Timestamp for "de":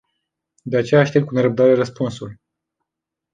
0.63-0.77